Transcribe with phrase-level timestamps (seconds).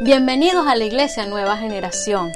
[0.00, 2.32] Bienvenidos a la Iglesia Nueva Generación.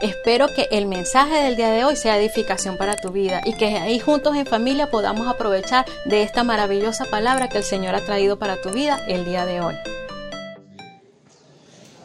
[0.00, 3.66] Espero que el mensaje del día de hoy sea edificación para tu vida y que
[3.78, 8.38] ahí juntos en familia podamos aprovechar de esta maravillosa palabra que el Señor ha traído
[8.38, 9.74] para tu vida el día de hoy.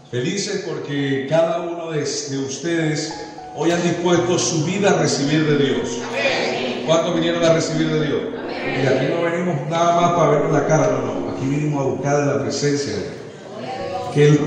[0.10, 3.14] Felices porque cada uno de, de ustedes
[3.56, 5.90] hoy han dispuesto su vida a recibir de Dios.
[6.86, 8.22] ¿Cuántos vinieron a recibir de Dios?
[8.82, 11.32] Y aquí no venimos nada más para vernos la cara, no, no.
[11.32, 13.14] Aquí vinimos a buscar la presencia de Dios.
[14.14, 14.38] Que Él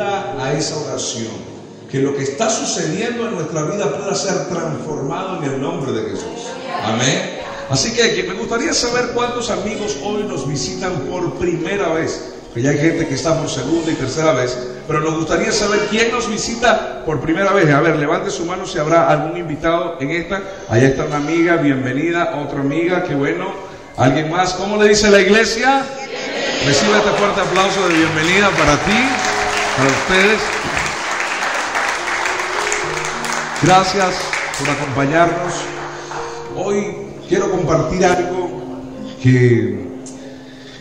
[0.00, 1.56] a esa oración
[1.90, 6.10] que lo que está sucediendo en nuestra vida pueda ser transformado en el nombre de
[6.10, 6.50] Jesús.
[6.84, 7.36] Amén.
[7.70, 12.32] Así que, me gustaría saber cuántos amigos hoy nos visitan por primera vez.
[12.54, 15.88] Que ya hay gente que está por segunda y tercera vez, pero nos gustaría saber
[15.90, 17.70] quién nos visita por primera vez.
[17.70, 20.42] A ver, levante su mano si habrá algún invitado en esta.
[20.68, 23.52] Allá está una amiga, bienvenida, otra amiga, qué bueno.
[23.96, 24.54] ¿Alguien más?
[24.54, 25.84] ¿Cómo le dice la iglesia?
[26.66, 29.35] Recibe este fuerte aplauso de bienvenida para ti,
[29.76, 30.40] para ustedes.
[33.62, 34.14] Gracias
[34.58, 35.52] por acompañarnos.
[36.56, 36.96] Hoy
[37.28, 38.48] quiero compartir algo
[39.22, 39.86] que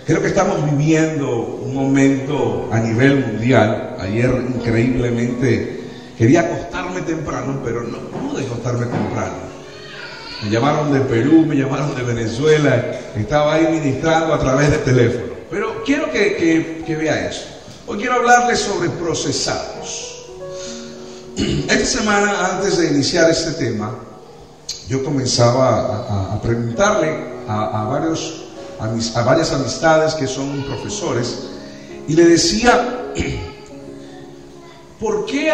[0.06, 3.98] creo que estamos viviendo un momento a nivel mundial.
[4.00, 5.82] Ayer increíblemente
[6.18, 9.46] quería acostarme temprano, pero no pude acostarme temprano.
[10.44, 15.34] Me llamaron de Perú, me llamaron de Venezuela, estaba ahí ministrando a través de teléfono.
[15.50, 17.55] Pero quiero que, que vea eso.
[17.88, 20.26] Hoy quiero hablarles sobre procesados.
[21.38, 23.94] Esta semana, antes de iniciar este tema,
[24.88, 27.16] yo comenzaba a, preguntarle
[27.48, 28.46] a, varios,
[28.80, 31.38] a, varias amistades que son profesores
[32.08, 33.14] y le decía,
[35.00, 35.52] ¿por qué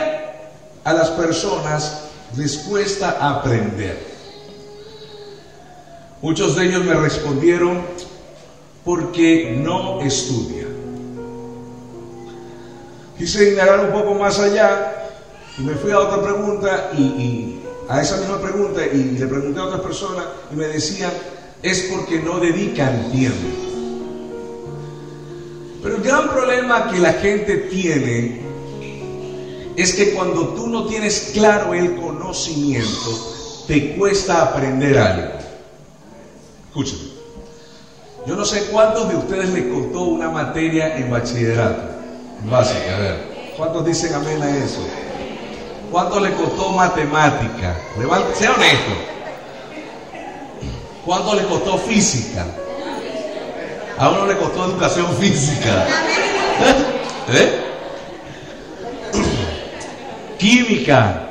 [0.85, 2.03] a las personas
[2.37, 4.07] les cuesta aprender?
[6.21, 7.81] Muchos de ellos me respondieron,
[8.85, 10.60] porque no estudia.
[13.21, 15.11] Quise indagar un poco más allá
[15.55, 19.65] y me fui a otra pregunta y, a esa misma pregunta y le pregunté a
[19.65, 21.11] otras personas y me decían,
[21.61, 23.47] es porque no dedican tiempo.
[25.83, 28.41] Pero el gran problema que la gente tiene
[29.75, 33.35] es que cuando tú no tienes claro el conocimiento,
[33.67, 35.33] te cuesta aprender algo.
[36.69, 37.11] Escúchame.
[38.25, 42.00] Yo no sé cuántos de ustedes le costó una materia en bachillerato,
[42.45, 43.31] básica, a ver.
[43.57, 44.85] ¿Cuántos dicen amén a eso?
[45.91, 47.75] ¿Cuánto le costó matemática?
[48.33, 48.91] sea honesto.
[51.05, 52.45] ¿Cuánto le costó física?
[53.97, 55.85] A uno le costó educación física.
[57.29, 57.59] ¿Eh?
[60.37, 61.27] Química.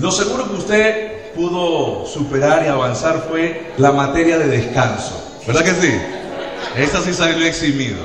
[0.00, 5.40] Lo seguro que usted pudo superar y avanzar fue la materia de descanso.
[5.46, 6.00] ¿Verdad que sí?
[6.76, 7.98] Esta sí salió eximido.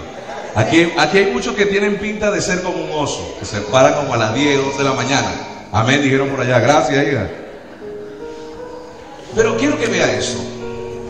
[0.55, 3.93] Aquí, aquí hay muchos que tienen pinta de ser como un oso, que se paran
[3.93, 5.31] como a las 10, 12 de la mañana.
[5.71, 7.29] Amén, dijeron por allá, gracias, hija.
[9.35, 10.39] Pero quiero que vea eso.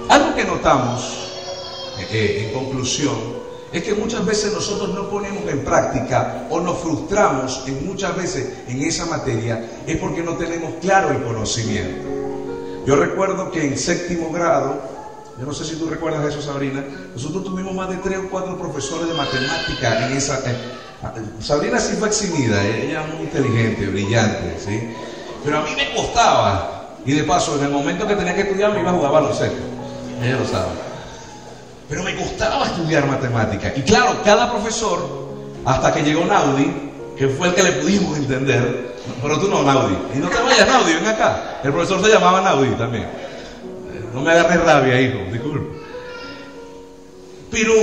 [0.10, 1.30] Algo que notamos,
[2.00, 3.38] eh, eh, en conclusión,
[3.72, 8.54] es que muchas veces nosotros no ponemos en práctica o nos frustramos en muchas veces
[8.68, 12.08] en esa materia, es porque no tenemos claro el conocimiento.
[12.86, 14.97] Yo recuerdo que en séptimo grado,
[15.40, 16.84] yo no sé si tú recuerdas eso, Sabrina.
[17.14, 20.40] Nosotros tuvimos más de tres o cuatro profesores de matemática en esa.
[21.40, 24.96] Sabrina sí fue eximida, eh, ella muy inteligente, brillante, ¿sí?
[25.46, 26.96] Pero a mí me costaba.
[27.06, 29.62] Y de paso, en el momento que tenía que estudiar, me iba a jugar baloncesto.
[30.22, 30.72] Ella lo sabe.
[31.88, 33.72] Pero me costaba estudiar matemática.
[33.76, 35.00] Y claro, cada profesor,
[35.64, 39.96] hasta que llegó Naudi, que fue el que le pudimos entender, pero tú no, Naudi.
[40.16, 41.60] Y no te vayas, Naudi, ven acá.
[41.64, 43.27] El profesor se llamaba Naudi también.
[44.18, 45.78] No me agarre rabia, hijo, disculpe.
[47.52, 47.74] Pero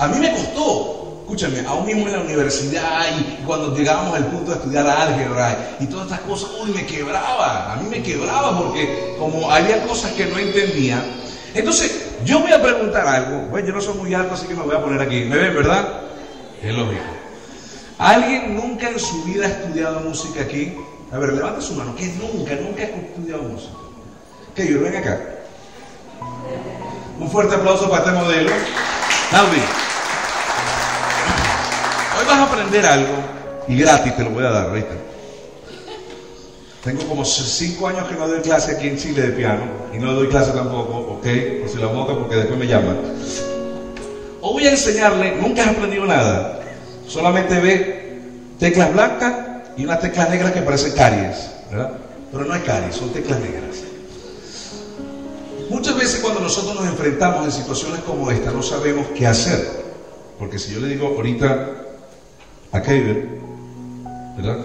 [0.00, 4.50] a mí me costó, escúchame, aún mismo en la universidad y cuando llegábamos al punto
[4.50, 9.16] de estudiar álgebra y todas estas cosas, uy, me quebraba, a mí me quebraba porque
[9.18, 11.02] como había cosas que no entendía.
[11.54, 14.64] Entonces, yo voy a preguntar algo, bueno, yo no soy muy alto, así que me
[14.64, 15.24] voy a poner aquí.
[15.24, 16.02] ¿Me ven, verdad?
[16.62, 17.00] Es lógico.
[17.96, 20.76] ¿Alguien nunca en su vida ha estudiado música aquí?
[21.10, 23.72] A ver, levanta su mano, que nunca, nunca ha estudiado música.
[24.54, 25.18] Que yo ven acá.
[27.18, 28.50] Un fuerte aplauso para este modelo.
[29.32, 29.62] Naudi,
[32.18, 33.14] hoy vas a aprender algo
[33.68, 35.12] y gratis te lo voy a dar, ¿viste?
[36.84, 39.62] Tengo como cinco años que no doy clase aquí en Chile de piano
[39.94, 41.26] y no doy clase tampoco, ¿ok?
[41.60, 42.98] Por si la moto, porque después me llaman.
[44.40, 46.60] Hoy voy a enseñarle, nunca has aprendido nada,
[47.06, 48.18] solamente ve
[48.58, 49.34] teclas blancas
[49.76, 51.92] y unas teclas negras que parecen caries, ¿verdad?
[52.32, 53.91] Pero no hay caries, son teclas negras.
[55.72, 59.82] Muchas veces cuando nosotros nos enfrentamos en situaciones como esta, no sabemos qué hacer.
[60.38, 61.70] Porque si yo le digo ahorita
[62.72, 63.40] a Kevin,
[64.36, 64.58] ¿verdad?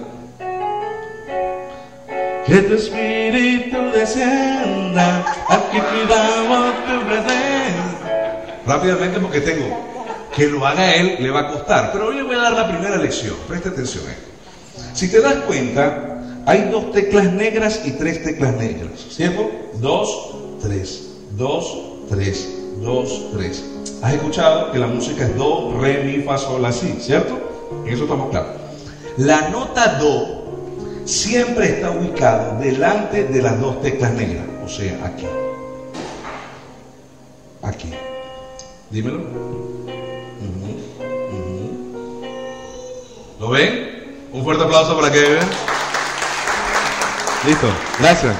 [2.45, 8.61] Que tu espíritu descienda, aquí cuidamos tu presencia.
[8.65, 9.87] Rápidamente porque tengo
[10.35, 11.91] que lo haga él, le va a costar.
[11.91, 13.35] Pero hoy le voy a dar la primera lección.
[13.47, 14.27] Preste atención a esto.
[14.93, 18.91] Si te das cuenta, hay dos teclas negras y tres teclas negras.
[19.09, 19.49] ¿Cierto?
[19.75, 21.09] Dos, tres.
[21.31, 21.77] Dos,
[22.09, 22.47] tres.
[22.81, 23.63] Dos, tres.
[24.01, 26.97] ¿Has escuchado que la música es do, re, mi, fa, sol, así?
[26.99, 27.37] ¿Cierto?
[27.85, 28.51] En eso estamos claros.
[29.17, 30.37] La nota do
[31.05, 34.45] siempre está ubicada delante de las dos teclas negras.
[34.63, 35.25] O sea, aquí.
[37.63, 37.91] Aquí.
[38.91, 39.19] Dímelo.
[43.39, 44.17] ¿Lo ven?
[44.33, 45.47] Un fuerte aplauso para que vean.
[47.45, 47.67] Listo,
[47.99, 48.35] gracias.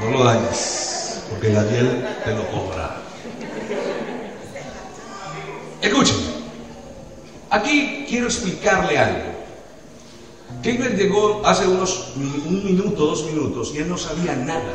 [0.00, 2.96] No lo dañes, porque Daniel te lo cobra.
[5.82, 6.30] Escúcheme.
[7.50, 9.30] Aquí quiero explicarle algo.
[10.62, 14.74] Kevin llegó hace unos un minuto, dos minutos, y él no sabía nada.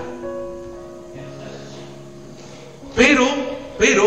[2.95, 3.25] Pero,
[3.78, 4.04] pero,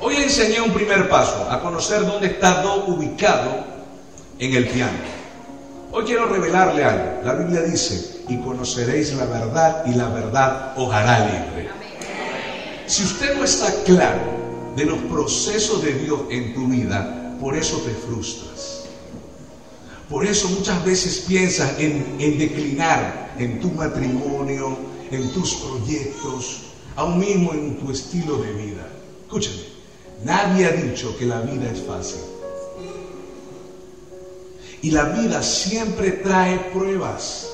[0.00, 3.64] hoy le enseñé un primer paso, a conocer dónde está Do ubicado
[4.38, 4.98] en el piano.
[5.92, 7.20] Hoy quiero revelarle algo.
[7.22, 11.70] La Biblia dice, y conoceréis la verdad y la verdad os hará libre.
[12.86, 14.20] Si usted no está claro
[14.76, 18.84] de los procesos de Dios en tu vida, por eso te frustras.
[20.08, 24.76] Por eso muchas veces piensas en, en declinar en tu matrimonio,
[25.10, 26.60] en tus proyectos,
[26.96, 28.88] aún mismo en tu estilo de vida.
[29.22, 29.62] Escúchame,
[30.24, 32.20] nadie ha dicho que la vida es fácil.
[34.82, 37.51] Y la vida siempre trae pruebas.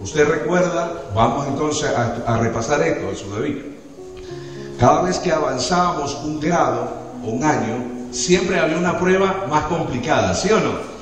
[0.00, 3.62] Usted recuerda, vamos entonces a, repasar esto de su vida.
[4.78, 6.88] Cada vez que avanzábamos un grado
[7.24, 10.98] o un año, siempre había una prueba más complicada, ¿sí o no?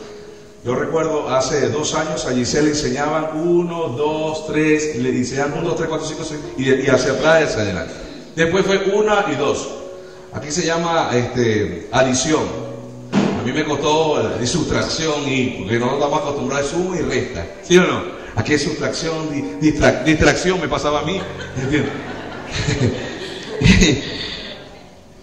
[0.64, 5.52] Yo recuerdo hace dos años a Giselle le enseñaban uno, dos, tres, y le enseñaban
[5.58, 7.94] uno, dos, tres, cuatro, cinco, seis, y, y hacia atrás y hacia adelante.
[8.34, 9.69] Después fue una y dos.
[10.32, 12.43] Aquí se llama este, adición.
[13.12, 17.46] A mí me costó la sustracción y porque no estamos acostumbrados a suma y resta.
[17.62, 18.16] ¿Sí o no?
[18.37, 21.19] Aquí es sustracción, di- distra- distracción me pasaba a mí.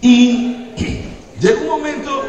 [0.02, 0.56] y
[1.40, 2.22] llega un momento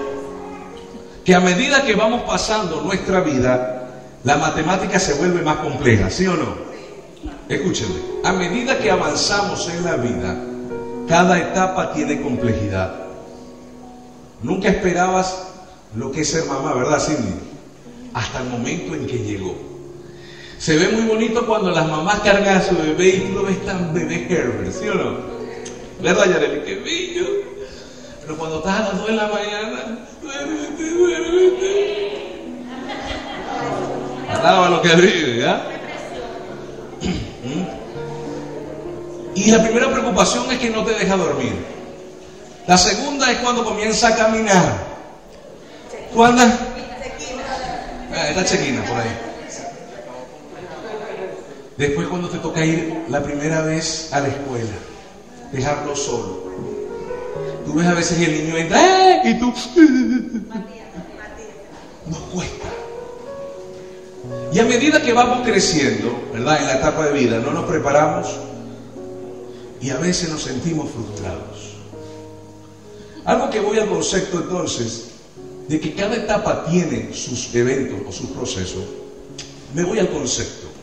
[1.24, 3.90] que a medida que vamos pasando nuestra vida,
[4.24, 6.56] la matemática se vuelve más compleja, ¿sí o no?
[7.50, 10.36] Escúchenme, a medida que avanzamos en la vida,
[11.08, 12.94] cada etapa tiene complejidad.
[14.44, 15.48] Nunca esperabas
[15.96, 17.02] lo que es ser mamá, ¿verdad?
[18.14, 19.56] Hasta el momento en que llegó.
[20.60, 23.64] Se ve muy bonito cuando las mamás cargan a su bebé y tú lo ves
[23.66, 25.18] tan bebé Herbert, ¿sí o no?
[26.02, 26.62] ¿Verdad, Yareli?
[26.62, 27.28] ¡Qué bello!
[28.22, 32.06] Pero cuando estás a las 2 de la mañana, duérmete, duérmete.
[34.30, 35.68] Alaba lo que vive, ¿ya?
[39.36, 41.54] Y la primera preocupación es que no te deja dormir.
[42.68, 44.78] La segunda es cuando comienza a caminar.
[46.14, 46.54] ¿Tú andas?
[48.16, 49.35] Ah, está chequina por ahí.
[51.78, 54.72] Después cuando te toca ir la primera vez a la escuela,
[55.52, 56.46] dejarlo solo.
[57.66, 59.22] Tú ves a veces el niño entra ¡eh!
[59.26, 59.54] y tú
[62.08, 62.68] nos cuesta.
[64.54, 66.62] Y a medida que vamos creciendo, ¿verdad?
[66.62, 68.28] En la etapa de vida, no nos preparamos
[69.82, 71.76] y a veces nos sentimos frustrados.
[73.26, 75.08] Algo que voy al concepto entonces
[75.68, 78.84] de que cada etapa tiene sus eventos o sus procesos,
[79.74, 80.75] me voy al concepto.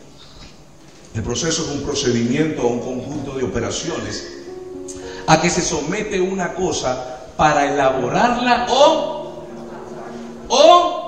[1.14, 4.26] El proceso es un procedimiento o un conjunto de operaciones
[5.26, 9.22] a que se somete una cosa para elaborarla o
[10.48, 11.02] o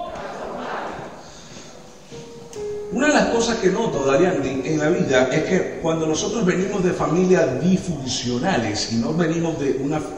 [2.93, 6.85] una de las cosas que noto, Dariandi, en la vida es que cuando nosotros venimos
[6.85, 9.75] de familias disfuncionales y no venimos de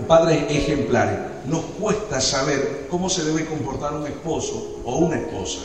[0.07, 5.61] padres ejemplares, nos cuesta saber cómo se debe comportar un esposo o una esposa.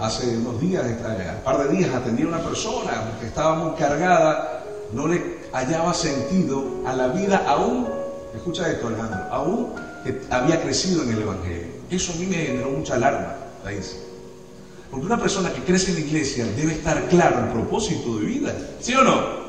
[0.00, 4.62] Hace unos días, un par de días, atendí a una persona que estaba muy cargada,
[4.92, 7.88] no le hallaba sentido a la vida aún,
[8.34, 9.72] escucha esto Alejandro, aún
[10.30, 11.66] había crecido en el Evangelio.
[11.90, 13.96] Eso a mí me generó mucha alarma, la dice.
[14.90, 18.54] Porque una persona que crece en la iglesia debe estar claro el propósito de vida.
[18.80, 19.46] ¿Sí o no?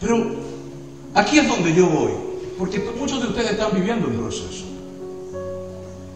[0.00, 0.34] Pero
[1.14, 2.12] aquí es donde yo voy.
[2.58, 4.69] Porque muchos de ustedes están viviendo un proceso.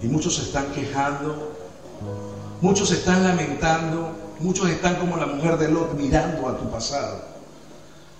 [0.04, 1.52] Y muchos se están quejando.
[2.60, 7.22] Muchos están lamentando, muchos están como la mujer de Lot mirando a tu pasado.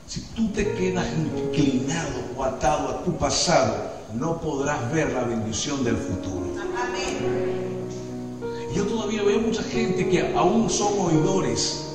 [0.07, 3.75] Si tú te quedas inclinado o atado a tu pasado,
[4.15, 6.47] no podrás ver la bendición del futuro.
[8.75, 11.87] Yo todavía veo mucha gente que aún son oidores,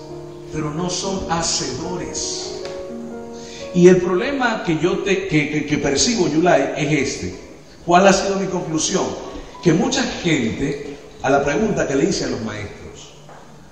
[0.53, 2.61] pero no son hacedores.
[3.73, 7.39] Y el problema que yo te, que, percibo, Yulai, es este.
[7.85, 9.28] ¿Cuál ha sido mi conclusión?
[9.63, 13.13] Que mucha gente, a la pregunta que le hice a los maestros,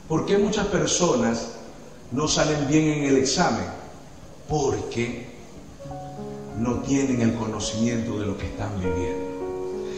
[0.08, 1.50] ¿por qué muchas personas
[2.12, 3.66] no salen bien en el examen?
[4.48, 5.28] Porque
[6.60, 9.26] no tienen el conocimiento de lo que están viviendo.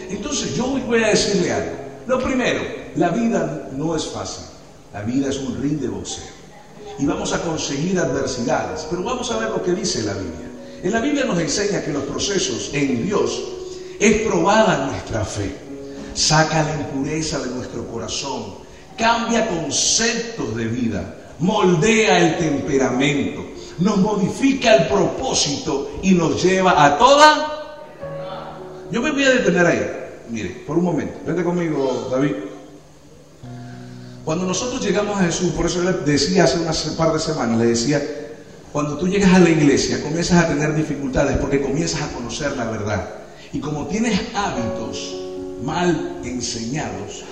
[0.10, 1.76] Entonces yo hoy voy a decirle algo.
[2.08, 2.62] Lo primero,
[2.96, 4.46] la vida no es fácil.
[4.94, 6.40] La vida es un ring de boxeo
[7.00, 8.86] y vamos a conseguir adversidades.
[8.90, 10.50] Pero vamos a ver lo que dice la Biblia.
[10.84, 13.42] En la Biblia nos enseña que los procesos en Dios
[14.00, 15.54] es probada nuestra fe,
[16.20, 18.56] saca la impureza de nuestro corazón,
[18.98, 23.46] cambia conceptos de vida, moldea el temperamento,
[23.80, 27.56] nos modifica el propósito y nos lleva a toda...
[28.92, 29.92] Yo me voy a detener ahí.
[30.30, 31.20] Mire, por un momento.
[31.26, 32.34] Vente conmigo, David.
[34.26, 37.68] Cuando nosotros llegamos a Jesús, por eso le decía hace unas par de semanas, le
[37.68, 38.02] decía,
[38.72, 42.66] cuando tú llegas a la iglesia comienzas a tener dificultades porque comienzas a conocer la
[42.66, 43.10] verdad.
[43.54, 45.29] Y como tienes hábitos
[45.70, 47.24] mal enseñados,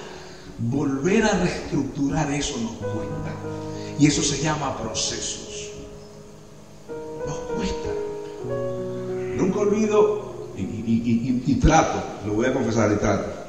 [0.59, 3.31] volver a reestructurar eso nos cuesta.
[3.99, 5.71] Y eso se llama procesos.
[7.25, 7.89] Nos cuesta.
[9.35, 13.47] Nunca olvido y, trato, lo voy a confesar, y trato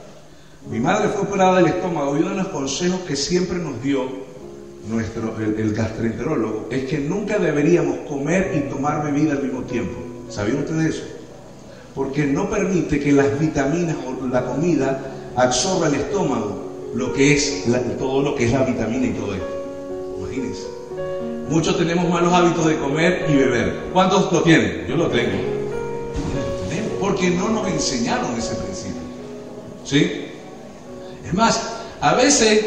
[0.70, 4.06] mi madre fue operada del estómago y uno de los consejos que siempre nos dio
[4.86, 9.94] nuestro, el, gastroenterólogo es que nunca deberíamos comer y tomar bebida al mismo tiempo.
[10.28, 11.04] ¿Sabían ustedes eso?
[11.98, 17.64] Porque no permite que las vitaminas o la comida absorba el estómago lo que es
[17.98, 20.16] todo lo que es la vitamina y todo esto.
[20.20, 20.62] Imagínense.
[21.50, 23.80] Muchos tenemos malos hábitos de comer y beber.
[23.92, 24.86] ¿Cuántos lo tienen?
[24.88, 25.38] Yo lo tengo.
[27.00, 29.02] Porque no nos enseñaron ese principio.
[29.84, 30.26] ¿Sí?
[31.26, 32.64] Es más, a veces,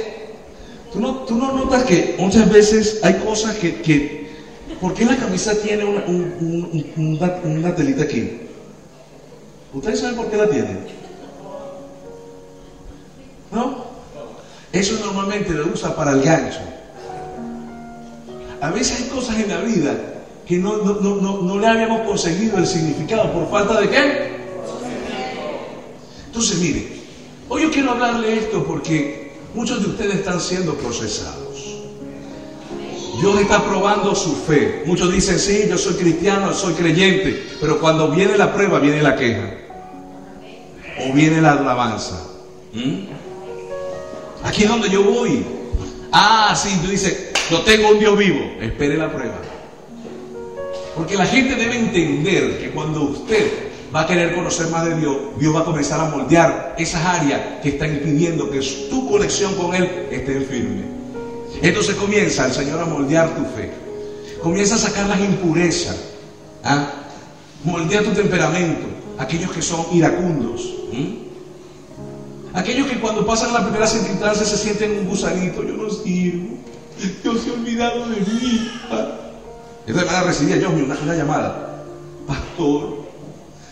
[0.91, 4.29] tú no, tú no notas que muchas veces hay cosas que, que
[4.81, 6.03] ¿por qué la camisa tiene una,
[7.45, 8.41] una, telita aquí?
[9.73, 10.77] ¿Ustedes saben por qué la tiene?
[13.51, 13.91] ¿No?
[14.71, 16.59] Eso normalmente lo usa para el gancho.
[18.61, 19.97] A veces hay cosas en la vida
[20.45, 24.31] que no, no, le habíamos conseguido el significado por falta de qué.
[26.27, 27.01] Entonces, mire,
[27.53, 31.40] Hoy yo quiero hablarle esto porque muchos de ustedes están siendo procesados.
[33.21, 34.81] Dios está probando su fe.
[34.87, 39.15] Muchos dicen, sí, yo soy cristiano, soy creyente, pero cuando viene la prueba, viene la
[39.15, 39.57] queja.
[40.99, 42.27] O viene la alabanza.
[42.73, 43.05] ¿Mm?
[44.43, 45.45] Aquí es donde yo voy.
[46.11, 48.39] Ah, sí, tú dices, yo tengo un Dios vivo.
[48.59, 49.37] Espere la prueba.
[50.95, 55.15] Porque la gente debe entender que cuando usted va a querer conocer más de Dios,
[55.37, 59.75] Dios va a comenzar a moldear esas áreas que están impidiendo que tu conexión con
[59.75, 61.00] Él esté firme.
[61.61, 63.71] Entonces comienza el Señor a moldear tu fe.
[64.41, 65.97] Comienza a sacar las impurezas.
[66.63, 66.91] ¿ah?
[67.63, 68.87] Moldea tu temperamento.
[69.17, 70.73] Aquellos que son iracundos.
[72.53, 75.63] Aquellos que cuando pasan la primera circunstancia se sienten un gusanito.
[75.63, 76.57] Yo no sirvo.
[77.23, 78.71] Dios se ha olvidado de mí.
[78.89, 79.17] ¿ah?
[79.85, 81.83] Esta semana recibía yo una, una llamada.
[82.27, 83.05] Pastor,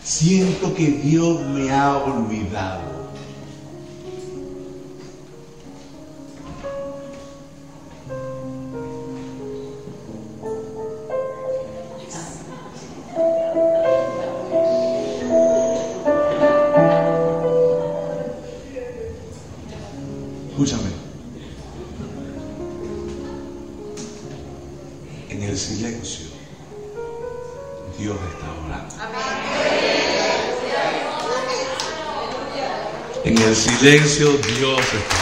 [0.04, 2.99] siento que Dios me ha olvidado.
[20.62, 20.90] Escúchame.
[25.30, 26.26] En el silencio,
[27.98, 28.94] Dios está orando.
[33.24, 35.16] En el silencio Dios está.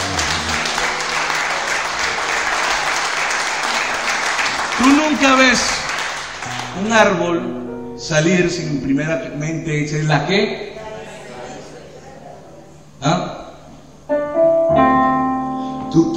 [4.77, 5.61] Tú nunca ves
[6.83, 10.68] un árbol salir sin primeramente echar la qué.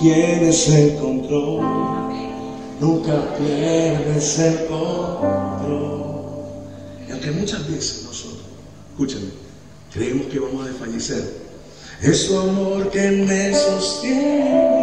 [0.02, 1.62] Tienes el control,
[2.80, 6.02] nunca pierdes el control.
[7.08, 8.42] Y aunque muchas veces nosotros,
[8.90, 9.28] escúchame,
[9.92, 11.22] creemos que vamos a desfallecer,
[12.02, 14.82] es tu amor que me sostiene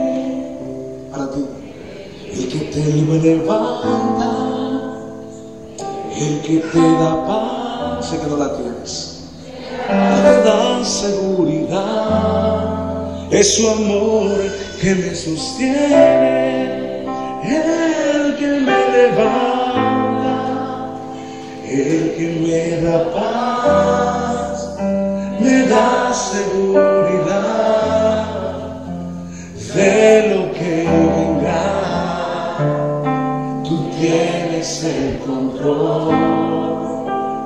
[1.11, 1.45] para ti.
[2.31, 4.31] El que te levanta,
[6.17, 9.25] el que te da paz, sé que no la tienes,
[9.85, 12.77] te da seguridad,
[13.31, 17.03] Es su amor que me sostiene,
[17.43, 20.35] el que me levanta,
[21.67, 24.77] el que me da paz,
[25.41, 27.49] me da seguridad
[29.75, 30.73] de lo que
[31.17, 31.67] vendrá.
[33.65, 36.15] Tú tienes el control,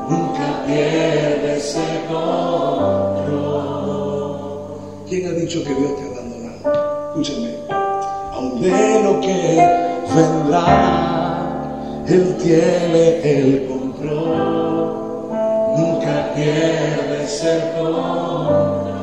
[0.07, 3.33] nunca pierdes el control.
[5.09, 6.12] ¿Quién ha dicho que Dios te?
[7.13, 7.53] Escúchame,
[8.31, 9.37] aun de lo que
[10.15, 15.29] vendrá, Él tiene el control,
[15.77, 18.93] nunca pierdes el control.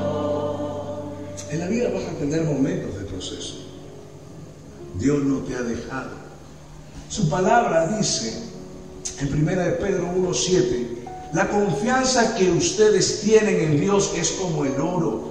[1.50, 3.54] En la vida vas a tener momentos de proceso.
[4.96, 6.10] Dios no te ha dejado.
[7.08, 8.42] Su palabra dice
[9.20, 14.80] en 1 de Pedro 1:7, la confianza que ustedes tienen en Dios es como el
[14.80, 15.29] oro.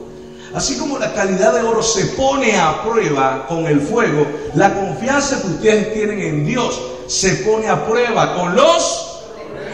[0.53, 4.25] Así como la calidad de oro se pone a prueba con el fuego,
[4.55, 9.21] la confianza que ustedes tienen en Dios se pone a prueba con los,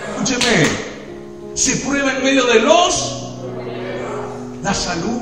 [0.10, 0.68] escúcheme,
[1.54, 3.34] se prueba en medio de los,
[4.64, 5.22] la salud,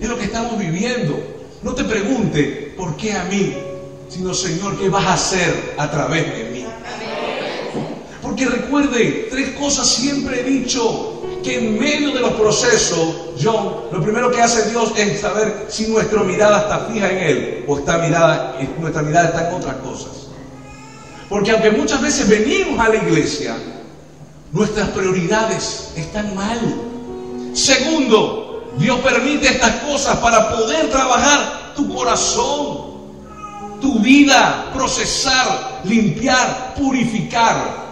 [0.00, 1.18] es lo que estamos viviendo.
[1.62, 3.56] No te pregunte por qué a mí,
[4.08, 6.66] sino Señor, ¿qué vas a hacer a través de mí?
[8.20, 11.11] Porque recuerde, tres cosas siempre he dicho,
[11.42, 15.88] que en medio de los procesos, John, lo primero que hace Dios es saber si
[15.88, 20.28] nuestra mirada está fija en Él o está mirada, nuestra mirada está en otras cosas.
[21.28, 23.56] Porque aunque muchas veces venimos a la iglesia,
[24.52, 26.60] nuestras prioridades están mal.
[27.54, 32.92] Segundo, Dios permite estas cosas para poder trabajar tu corazón,
[33.80, 37.82] tu vida, procesar, limpiar, purificar.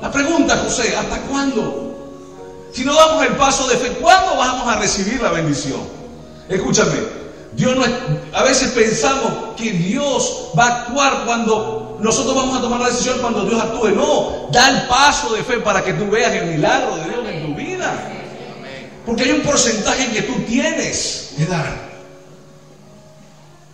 [0.00, 1.83] La pregunta, José, ¿hasta cuándo?
[2.74, 5.78] Si no damos el paso de fe, ¿cuándo vamos a recibir la bendición?
[6.48, 6.96] Escúchame,
[7.52, 7.84] Dios no
[8.36, 13.18] a veces pensamos que Dios va a actuar cuando nosotros vamos a tomar la decisión
[13.20, 13.90] cuando Dios actúe.
[13.90, 17.46] No, da el paso de fe para que tú veas el milagro de Dios en
[17.46, 17.94] tu vida.
[19.06, 21.84] Porque hay un porcentaje que tú tienes que dar.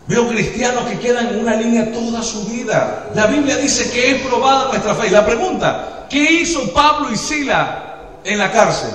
[0.09, 3.09] Veo cristianos que quedan en una línea toda su vida.
[3.15, 5.07] La Biblia dice que es probada nuestra fe.
[5.07, 7.90] Y la pregunta, ¿qué hizo Pablo y Sila
[8.25, 8.91] en la cárcel?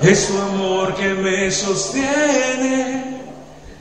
[0.00, 3.22] Es su amor que me sostiene.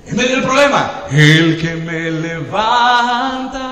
[0.05, 3.63] En medio del problema, el que me levanta,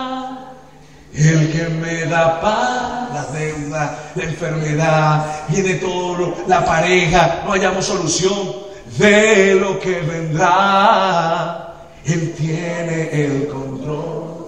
[1.14, 7.86] el que me da paz, la deuda, la enfermedad, viene todo, la pareja, no hallamos
[7.86, 8.54] solución
[8.98, 11.74] de lo que vendrá.
[12.06, 14.48] Él tiene el control,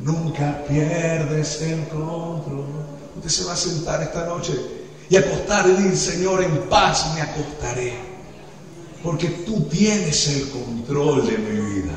[0.00, 2.97] nunca pierdes el control.
[3.16, 4.52] Usted se va a sentar esta noche
[5.10, 7.94] y acostar y decir, Señor, en paz me acostaré.
[9.02, 11.92] Porque tú tienes el control de mi vida.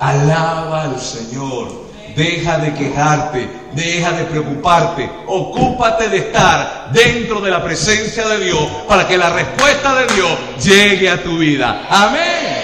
[0.00, 1.84] Alaba al Señor.
[2.16, 8.68] Deja de quejarte, deja de preocuparte, ocúpate de estar dentro de la presencia de Dios
[8.86, 11.84] para que la respuesta de Dios llegue a tu vida.
[11.90, 12.62] Amén.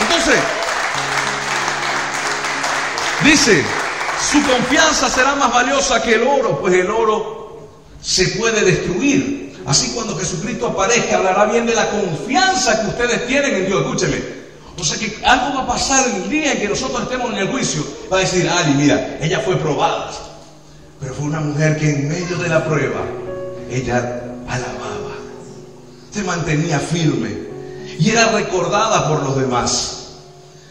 [0.00, 0.40] Entonces,
[3.24, 3.64] dice,
[4.20, 7.68] su confianza será más valiosa que el oro, pues el oro
[8.02, 9.58] se puede destruir.
[9.66, 13.82] Así cuando Jesucristo aparezca, hablará bien de la confianza que ustedes tienen en Dios.
[13.82, 14.40] Escúcheme.
[14.78, 17.48] O sea que algo va a pasar el día en que nosotros estemos en el
[17.48, 17.84] juicio.
[18.10, 20.10] Va a decir, Ali, mira, ella fue probada.
[21.00, 23.02] Pero fue una mujer que en medio de la prueba,
[23.70, 23.98] ella
[24.48, 25.16] alababa.
[26.10, 27.50] Se mantenía firme.
[27.98, 30.08] Y era recordada por los demás.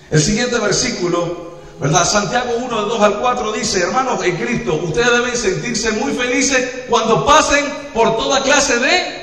[0.10, 1.49] El siguiente versículo
[1.80, 2.04] ¿Verdad?
[2.04, 7.26] Santiago 1, 2 al 4 dice, hermanos en Cristo, ustedes deben sentirse muy felices cuando
[7.26, 9.20] pasen por toda clase de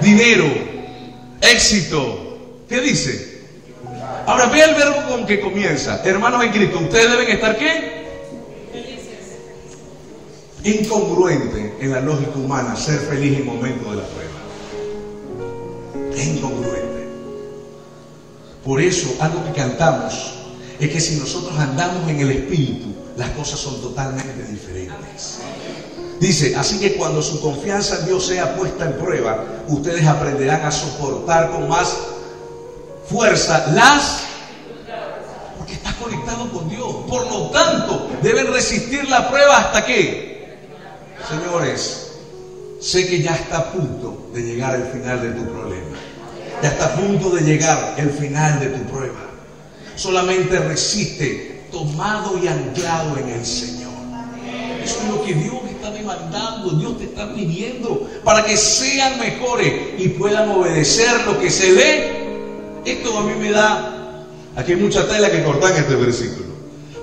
[0.00, 0.46] dinero,
[1.42, 2.38] éxito.
[2.66, 3.36] ¿Qué dice?
[4.26, 6.00] Ahora ve el verbo con que comienza.
[6.04, 8.06] Hermanos en Cristo, ustedes deben estar qué?
[10.64, 14.32] Incongruente en la lógica humana ser feliz en momentos de la prueba.
[16.16, 17.06] Incongruente.
[18.64, 20.35] Por eso, algo que cantamos
[20.78, 25.38] es que si nosotros andamos en el Espíritu, las cosas son totalmente diferentes.
[26.20, 30.70] Dice, así que cuando su confianza en Dios sea puesta en prueba, ustedes aprenderán a
[30.70, 31.96] soportar con más
[33.08, 34.22] fuerza las...
[35.58, 36.94] Porque estás conectado con Dios.
[37.08, 40.56] Por lo tanto, deben resistir la prueba hasta que...
[41.28, 42.12] Señores,
[42.80, 45.96] sé que ya está a punto de llegar el final de tu problema.
[46.62, 49.35] Ya está a punto de llegar el final de tu prueba
[49.96, 53.92] solamente resiste tomado y anclado en el Señor.
[54.82, 59.72] Eso es lo que Dios está demandando, Dios te está pidiendo para que sean mejores
[59.98, 62.90] y puedan obedecer lo que se lee.
[62.90, 66.46] Esto a mí me da, aquí hay mucha tela que cortar en este versículo.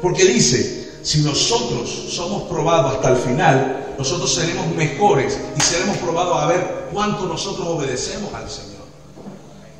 [0.01, 6.37] Porque dice, si nosotros somos probados hasta el final, nosotros seremos mejores y seremos probados
[6.41, 8.83] a ver cuánto nosotros obedecemos al Señor.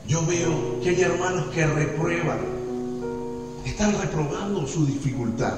[0.08, 2.40] Yo veo que hay hermanos que reprueban,
[3.66, 5.54] están reprobando su dificultad.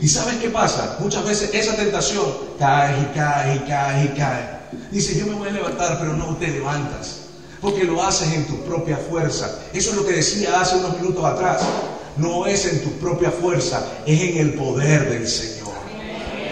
[0.00, 0.98] ¿Y sabes qué pasa?
[1.00, 2.24] Muchas veces esa tentación
[2.58, 4.54] cae y cae y cae y cae.
[4.90, 7.20] Dice, yo me voy a levantar, pero no te levantas.
[7.60, 9.58] Porque lo haces en tu propia fuerza.
[9.72, 11.62] Eso es lo que decía hace unos minutos atrás.
[12.16, 15.72] No es en tu propia fuerza, es en el poder del Señor.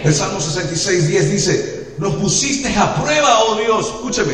[0.03, 3.87] El Salmo 66, 10 dice, nos pusiste a prueba, oh Dios.
[3.87, 4.33] Escúcheme.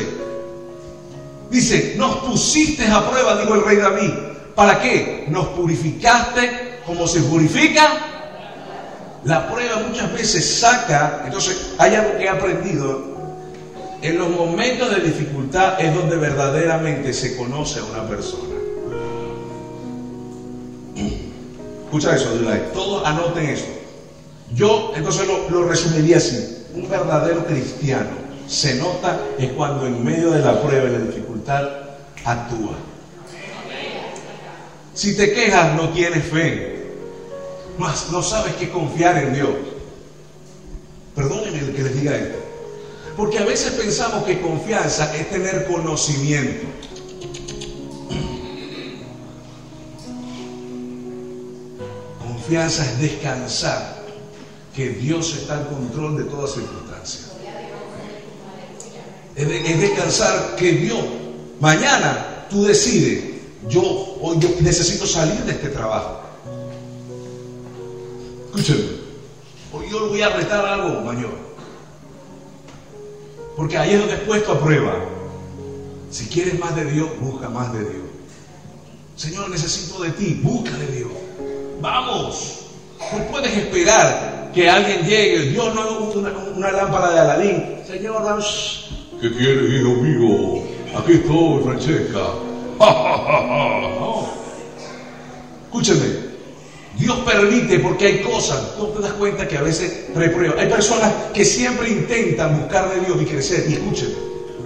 [1.51, 4.28] Dice, nos pusiste a prueba, dijo el rey David.
[4.59, 5.23] ¿Para qué?
[5.29, 7.87] Nos purificaste como se purifica
[9.23, 13.05] la prueba muchas veces saca, entonces hay algo que he aprendido,
[14.01, 18.55] en los momentos de dificultad es donde verdaderamente se conoce a una persona.
[21.85, 22.69] Escucha eso, Dulay.
[22.73, 23.65] Todos anoten eso.
[24.55, 26.65] Yo entonces lo, lo resumiría así.
[26.75, 28.09] Un verdadero cristiano
[28.45, 31.63] se nota es cuando en medio de la prueba y la dificultad
[32.25, 32.88] actúa.
[34.99, 36.69] Si te quejas no tienes fe
[38.11, 39.49] no sabes qué confiar en Dios.
[41.15, 42.37] Perdónenme que les diga esto.
[43.15, 46.67] Porque a veces pensamos que confianza es tener conocimiento.
[52.21, 54.03] Confianza es descansar
[54.75, 57.31] que Dios está en control de todas circunstancias.
[59.33, 61.05] Es descansar que Dios,
[61.61, 63.28] mañana tú decides,
[63.67, 64.17] yo
[64.61, 66.21] necesito salir de este trabajo.
[68.47, 68.99] Escúchenme.
[69.71, 71.31] Hoy yo voy a retar algo mayor.
[73.55, 74.95] Porque ahí es donde es puesto a prueba.
[76.09, 78.03] Si quieres más de Dios, busca más de Dios.
[79.15, 81.11] Señor, necesito de ti, busca de Dios.
[81.81, 82.61] Vamos.
[82.99, 85.51] No puedes esperar que alguien llegue.
[85.51, 87.63] Dios no es una, lámpara de Aladín.
[87.85, 88.23] Señor,
[89.21, 90.63] ¿qué quieres, hijo mío?
[90.97, 92.48] Aquí estoy, Francesca.
[95.65, 96.29] Escúcheme.
[96.97, 100.55] Dios permite porque hay cosas, tú te das cuenta que a veces reprueba.
[100.59, 103.65] Hay personas que siempre intentan buscar de Dios y crecer.
[103.69, 104.15] Y escúcheme,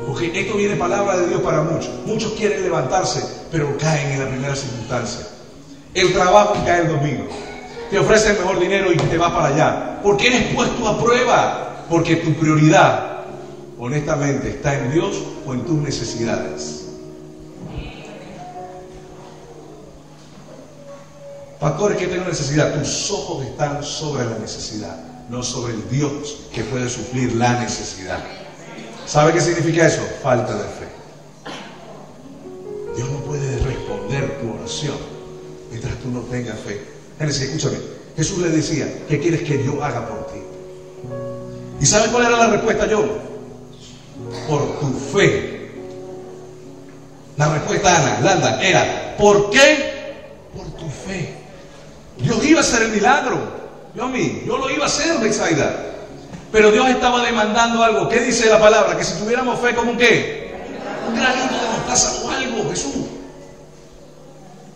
[0.07, 1.91] porque esto viene palabra de Dios para muchos.
[2.05, 5.27] Muchos quieren levantarse, pero caen en la primera circunstancia.
[5.93, 7.27] El trabajo cae el domingo.
[7.91, 9.99] Te ofrece el mejor dinero y te vas para allá.
[10.01, 11.85] Porque eres puesto a prueba.
[11.87, 13.25] Porque tu prioridad,
[13.77, 16.82] honestamente, está en Dios o en tus necesidades.
[21.63, 22.77] Factores que tengo necesidad.
[22.77, 24.97] Tus ojos están sobre la necesidad,
[25.29, 28.19] no sobre el Dios que puede suplir la necesidad.
[29.05, 30.01] ¿Sabe qué significa eso?
[30.21, 30.87] Falta de fe.
[32.97, 34.97] Dios no puede responder tu oración
[35.69, 36.81] mientras tú no tengas fe.
[37.17, 37.77] Génesis, escúchame.
[38.17, 40.41] Jesús le decía, ¿qué quieres que yo haga por ti?
[41.79, 43.05] ¿Y sabes cuál era la respuesta yo?
[44.49, 45.71] Por tu fe.
[47.37, 50.11] La respuesta Ana, Landa, era, ¿por qué?
[50.53, 51.42] Por tu fe.
[52.17, 53.39] Dios iba a hacer el milagro.
[53.93, 55.93] Dios mío, yo lo iba a hacer, Bexaida.
[56.51, 58.09] Pero Dios estaba demandando algo.
[58.09, 58.97] ¿Qué dice la palabra?
[58.97, 60.53] Que si tuviéramos fe como un qué?
[61.07, 62.93] Un granito de mostaza o algo, Jesús.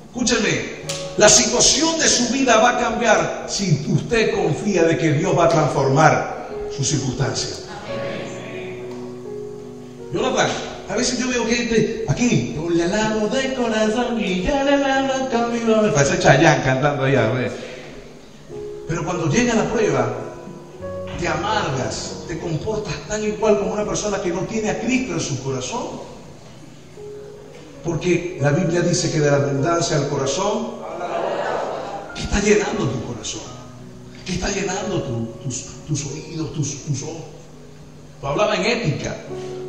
[0.07, 0.77] Escúcheme,
[1.17, 5.45] la situación de su vida va a cambiar si usted confía de que Dios va
[5.45, 7.57] a transformar su circunstancia.
[10.13, 10.49] Jonathan,
[10.89, 15.29] a veces yo veo gente aquí, yo le alabo de corazón y ya le alabo
[15.29, 15.81] camino.
[15.81, 17.29] Me parece Chayán cantando allá.
[18.87, 20.15] Pero cuando llega la prueba,
[21.19, 25.19] te amargas, te comportas tan igual como una persona que no tiene a Cristo en
[25.19, 25.87] su corazón.
[27.83, 30.71] Porque la Biblia dice que de la abundancia del corazón,
[32.15, 33.41] ¿qué está llenando tu corazón?
[34.25, 35.03] ¿Qué está llenando
[35.43, 37.36] tus, oídos, tus, tus ojos?
[38.21, 39.15] Hablaba en ética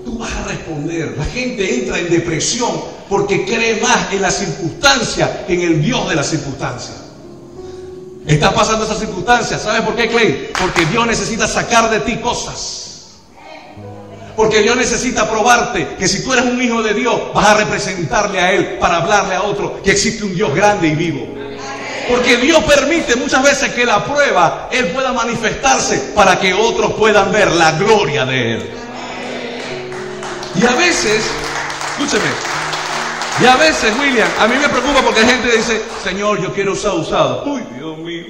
[0.08, 1.14] tú vas a responder.
[1.16, 2.70] La gente entra en depresión
[3.08, 6.94] porque cree más en la circunstancia que en el Dios de la circunstancia.
[8.26, 9.58] Está pasando esa circunstancia.
[9.58, 10.50] ¿Sabes por qué, Clay?
[10.58, 12.84] Porque Dios necesita sacar de ti cosas.
[14.36, 18.40] Porque Dios necesita probarte que si tú eres un hijo de Dios, vas a representarle
[18.40, 21.26] a Él para hablarle a otro que existe un Dios grande y vivo.
[22.08, 27.30] Porque Dios permite muchas veces que la prueba Él pueda manifestarse para que otros puedan
[27.30, 28.70] ver la gloria de Él.
[30.54, 31.22] Y a veces,
[31.92, 32.30] escúcheme,
[33.40, 36.72] y a veces, William, a mí me preocupa porque hay gente dice, Señor, yo quiero
[36.72, 37.44] usar usado.
[37.44, 38.24] Uy, Dios mío.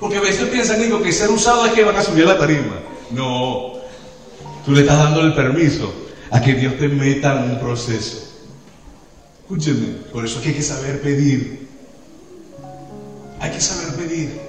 [0.00, 2.38] Porque a veces piensan, digo, que ser usado es que van a subir a la
[2.38, 2.80] tarima.
[3.10, 3.74] No,
[4.64, 5.92] tú le estás dando el permiso
[6.30, 8.28] a que Dios te meta en un proceso.
[9.40, 11.67] Escúcheme, por eso hay que saber pedir.
[13.40, 14.40] Hay que saber pedir.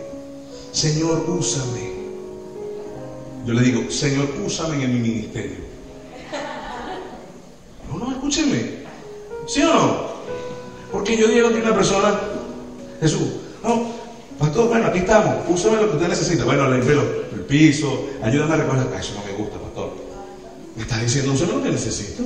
[0.72, 1.90] Señor, úsame.
[3.46, 5.58] Yo le digo, Señor, úsame en mi ministerio.
[7.90, 8.80] No, no, escúcheme.
[9.48, 10.10] ¿Sí o no?
[10.92, 12.20] Porque yo digo que una persona,
[13.00, 13.28] Jesús,
[13.64, 13.92] no,
[14.38, 16.46] pastor, bueno, aquí estamos, úsame lo que usted necesita.
[16.46, 18.88] Bueno, le el piso, ayúdame a recoger.
[19.00, 19.94] Eso no me gusta, pastor.
[20.76, 22.24] Me está diciendo, úsame lo que necesito.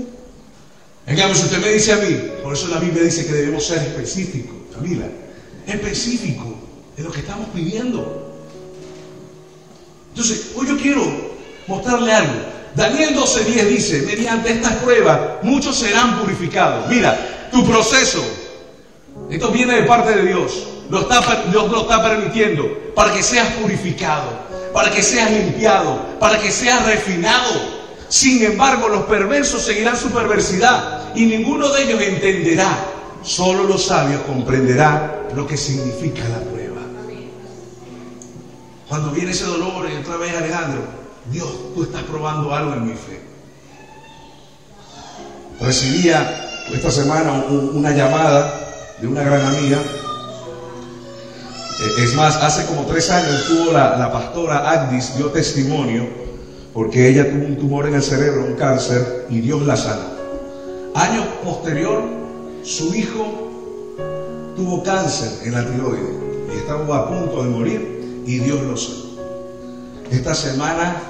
[1.05, 3.65] En cambio, si usted me dice a mí, por eso la Biblia dice que debemos
[3.65, 5.09] ser específicos, familia,
[5.67, 6.52] específicos
[6.95, 8.31] de lo que estamos pidiendo.
[10.09, 11.01] Entonces, hoy yo quiero
[11.67, 12.33] mostrarle algo.
[12.75, 16.87] Daniel 12:10 dice, mediante estas pruebas muchos serán purificados.
[16.87, 18.23] Mira, tu proceso,
[19.29, 20.67] esto viene de parte de Dios.
[20.89, 24.29] Lo está, Dios lo está permitiendo para que seas purificado,
[24.73, 27.51] para que seas limpiado, para que seas refinado.
[28.09, 32.77] Sin embargo, los perversos seguirán su perversidad y ninguno de ellos entenderá.
[33.23, 36.62] Solo los sabios comprenderán lo que significa la prueba.
[38.93, 40.83] Cuando viene ese dolor y otra vez Alejandro,
[41.31, 43.19] Dios, tú estás probando algo en mi fe.
[45.59, 48.53] Recibía esta semana una llamada
[49.01, 49.79] de una gran amiga.
[49.79, 56.07] Eh, es más, hace como tres años tuvo la, pastora Agdis, dio testimonio,
[56.71, 60.05] porque ella tuvo un tumor en el cerebro, un cáncer, y Dios la sanó.
[60.93, 62.03] Años posterior,
[62.61, 63.49] su hijo
[64.55, 66.09] tuvo cáncer en la tiroides
[66.53, 69.13] y estaba a punto de morir y Dios lo sanó.
[70.11, 71.01] Esta semana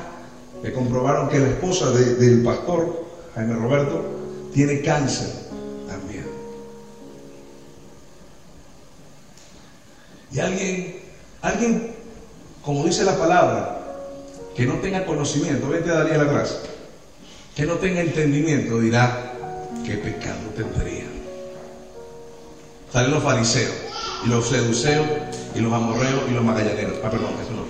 [0.61, 4.01] me comprobaron que la esposa del pastor, Jaime Roberto,
[4.53, 5.29] tiene cáncer
[5.87, 6.25] también.
[10.31, 11.01] Y alguien,
[11.41, 11.95] alguien,
[12.63, 13.79] como dice la palabra,
[14.55, 16.59] que no tenga conocimiento, vete a Daniel atrás,
[17.55, 19.33] que no tenga entendimiento, dirá,
[19.85, 21.05] ¿qué pecado tendría?
[22.91, 23.73] Salen los fariseos,
[24.25, 25.07] y los seduceos,
[25.55, 26.97] y los amorreos, y los magallaneros.
[27.03, 27.63] Ah, perdón, eso no.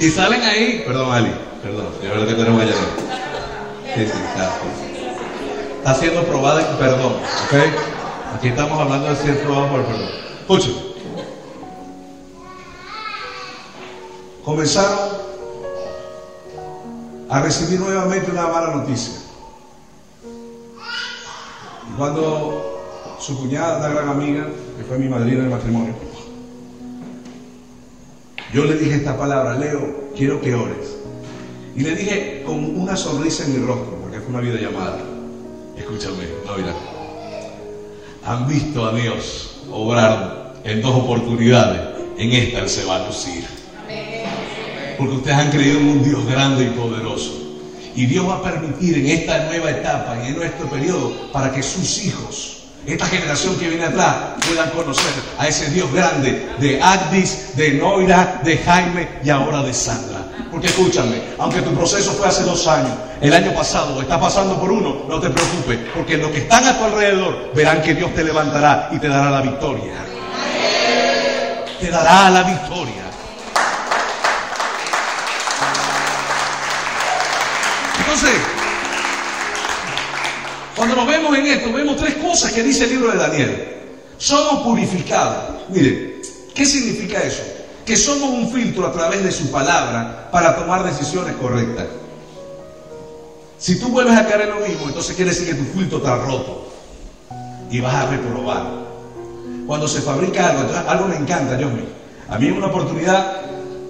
[0.00, 3.12] Y salen ahí, perdón, Ali, perdón, yo verdad que tú eres magallanero.
[3.94, 4.50] Sí, sí, está,
[5.78, 7.54] está siendo probada en perdón, ¿ok?
[8.36, 10.08] Aquí estamos hablando de ser probado perdón.
[10.40, 10.92] Escuchen.
[14.44, 14.98] Comenzaron
[17.28, 19.14] a recibir nuevamente una mala noticia.
[21.88, 22.71] Y cuando
[23.22, 25.94] su cuñada, una gran amiga, que fue mi madrina del matrimonio,
[28.52, 30.96] yo le dije esta palabra, Leo, quiero que ores.
[31.74, 34.98] Y le dije con una sonrisa en mi rostro, porque fue una videollamada.
[35.74, 36.24] Escúchame,
[36.58, 36.74] mira.
[38.26, 41.80] Han visto a Dios obrar en dos oportunidades.
[42.18, 43.44] En esta se va a lucir.
[44.98, 47.32] Porque ustedes han creído en un Dios grande y poderoso.
[47.94, 51.62] Y Dios va a permitir en esta nueva etapa y en nuestro periodo para que
[51.62, 54.16] sus hijos esta generación que viene atrás
[54.46, 59.72] puedan conocer a ese Dios grande de Agdis, de Noira, de Jaime y ahora de
[59.72, 60.18] Sandra.
[60.50, 64.72] Porque escúchame, aunque tu proceso fue hace dos años, el año pasado estás pasando por
[64.72, 68.24] uno, no te preocupes, porque los que están a tu alrededor verán que Dios te
[68.24, 69.94] levantará y te dará la victoria.
[71.80, 73.01] Te dará la victoria.
[80.82, 83.68] Cuando nos vemos en esto, vemos tres cosas que dice el libro de Daniel.
[84.18, 85.62] Somos purificados.
[85.68, 86.20] Miren,
[86.52, 87.44] ¿qué significa eso?
[87.86, 91.86] Que somos un filtro a través de su palabra para tomar decisiones correctas.
[93.58, 96.16] Si tú vuelves a caer en lo mismo, entonces quiere decir que tu filtro está
[96.16, 96.72] roto
[97.70, 98.66] y vas a reprobar.
[99.68, 101.86] Cuando se fabrica algo, algo me encanta, Dios mío.
[102.28, 103.36] A mí una oportunidad,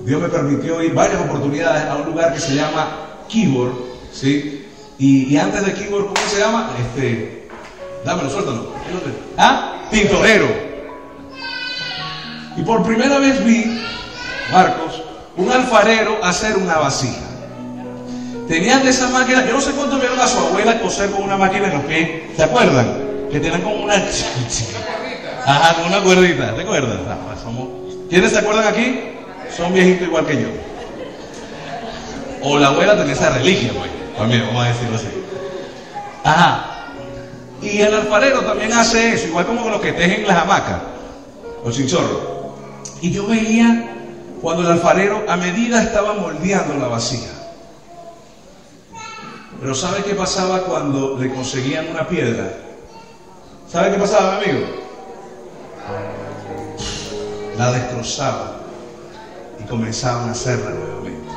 [0.05, 3.76] Dios me permitió ir varias oportunidades a un lugar que se llama Keyboard,
[4.12, 4.62] ¿sí?
[5.02, 6.70] Y, antes de Keyboard, ¿cómo se llama?
[6.78, 7.48] Este,
[8.04, 8.72] dámelo, suéltalo.
[9.36, 9.88] ¿Ah?
[9.90, 10.46] Tintorero.
[12.56, 13.82] Y por primera vez vi,
[14.52, 15.02] Marcos,
[15.36, 17.18] un alfarero hacer una vasija.
[18.46, 21.36] Tenían de esas máquinas, yo no sé cuánto vieron a su abuela coser con una
[21.36, 22.86] máquina en los pies, ¿se acuerdan?
[23.32, 23.94] Que tenían como una...
[25.44, 27.00] Ajá, con una cuerdita, ¿te acuerdas?
[27.08, 27.68] Ah, somos...
[28.08, 29.00] ¿Quiénes se acuerdan aquí?
[29.56, 30.48] Son viejitos igual que yo.
[32.42, 34.01] O la abuela tenía esa religión, pues.
[34.16, 35.09] También, vamos a decirlo así.
[36.25, 36.68] Ajá.
[37.62, 40.83] Y el alfarero también hace eso, igual como los que tejen las hamacas,
[41.64, 42.18] los chinchorros.
[43.01, 43.88] Y yo veía
[44.40, 47.31] cuando el alfarero a medida estaba moldeando la vasija.
[49.61, 52.53] Pero ¿sabe qué pasaba cuando le conseguían una piedra?
[53.68, 54.66] ¿Sabe qué pasaba, amigo?
[57.57, 58.59] La destrozaba.
[59.61, 61.31] y comenzaban a hacerla nuevamente.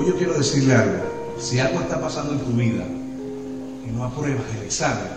[0.00, 1.36] Hoy yo quiero decirle algo.
[1.38, 2.86] Si algo está pasando en tu vida
[3.86, 5.10] y no apruebas el examen,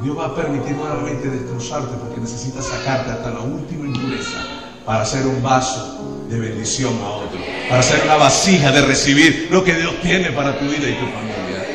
[0.00, 4.44] Dios va a permitir nuevamente destrozarte porque necesitas sacarte hasta la última impureza
[4.84, 9.62] para hacer un vaso de bendición a otro, para hacer una vasija de recibir lo
[9.62, 11.66] que Dios tiene para tu vida y tu familia.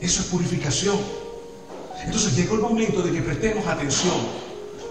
[0.00, 0.96] Eso es purificación.
[2.04, 4.14] Entonces llegó el momento de que prestemos atención.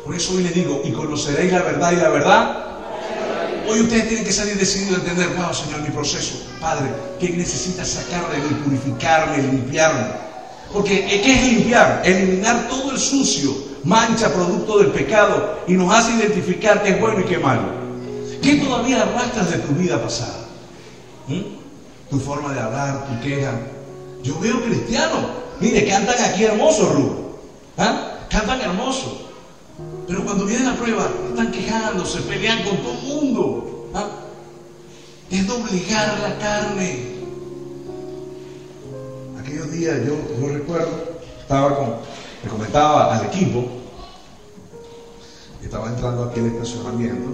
[0.03, 2.71] Por eso hoy le digo, y conoceréis la verdad y la verdad.
[3.71, 6.89] Hoy ustedes tienen que salir decididos a entender, wow, Señor, mi proceso, Padre,
[7.21, 10.07] ¿qué necesita sacar de mí, purificarme, limpiarme?
[10.73, 12.01] Porque ¿qué es limpiar?
[12.03, 13.55] Eliminar todo el sucio,
[13.85, 17.63] mancha, producto del pecado y nos hace identificar qué es bueno y qué malo.
[18.41, 20.47] ¿Qué todavía arrastras de tu vida pasada?
[21.27, 21.41] ¿Mm?
[22.09, 23.53] Tu forma de hablar, tu queja.
[24.21, 25.21] Yo veo cristianos,
[25.61, 27.25] mire, cantan aquí hermoso, Rubén.
[27.77, 28.17] ¿Ah?
[28.29, 29.20] Cantan hermoso.
[30.11, 33.89] Pero cuando viene la prueba, están quejándose, pelean con todo el mundo.
[33.93, 34.09] ¿Ah?
[35.29, 37.11] Es doblegar la carne
[39.39, 40.89] aquellos días yo, yo recuerdo,
[41.39, 41.95] estaba con,
[42.43, 43.65] le comentaba al equipo,
[45.63, 47.29] estaba entrando aquí al estacionamiento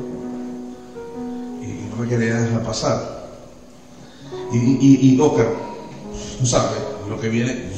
[1.63, 3.27] y, no me quería dejar pasar.
[4.53, 5.51] Y, y, y Oscar,
[6.37, 6.77] tú sabes,
[7.09, 7.76] lo que viene.